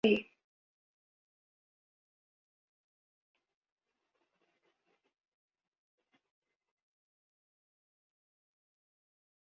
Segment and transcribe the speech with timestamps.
[0.03, 0.25] คลื่นไส้